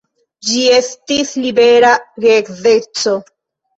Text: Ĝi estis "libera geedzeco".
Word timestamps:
Ĝi 0.45 0.61
estis 0.77 1.33
"libera 1.43 1.93
geedzeco". 2.25 3.15